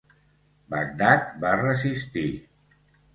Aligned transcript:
Bagdad 0.73 1.27
va 1.43 1.51
resistir. 1.59 2.25